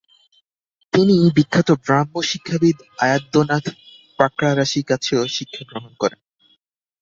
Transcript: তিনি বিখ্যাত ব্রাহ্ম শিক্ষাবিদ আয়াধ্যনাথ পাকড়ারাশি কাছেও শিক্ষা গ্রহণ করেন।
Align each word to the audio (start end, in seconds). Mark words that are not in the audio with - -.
তিনি 0.93 1.15
বিখ্যাত 1.35 1.69
ব্রাহ্ম 1.83 2.13
শিক্ষাবিদ 2.29 2.77
আয়াধ্যনাথ 2.99 3.65
পাকড়ারাশি 4.19 4.81
কাছেও 4.83 5.23
শিক্ষা 5.27 5.63
গ্রহণ 5.69 5.91
করেন। 5.93 6.19